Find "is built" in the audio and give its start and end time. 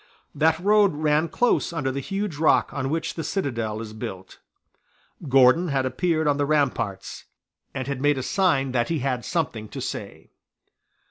3.81-4.39